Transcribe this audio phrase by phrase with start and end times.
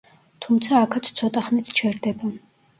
[0.45, 2.35] თუმცა აქაც ცოტახნით ჩერდება.